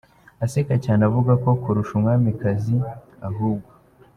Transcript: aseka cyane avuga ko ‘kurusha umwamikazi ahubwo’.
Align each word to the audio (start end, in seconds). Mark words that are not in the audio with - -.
aseka 0.45 0.75
cyane 0.85 1.01
avuga 1.09 1.33
ko 1.43 1.49
‘kurusha 1.61 1.91
umwamikazi 1.97 2.75
ahubwo’. 3.27 3.69